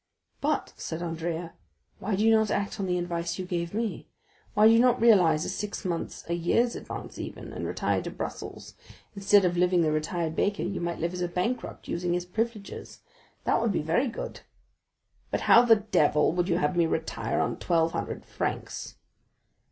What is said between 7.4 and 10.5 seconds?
and retire to Brussels? Instead of living the retired